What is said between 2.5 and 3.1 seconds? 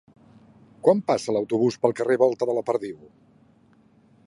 de la Perdiu?